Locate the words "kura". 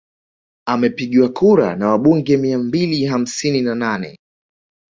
1.29-1.75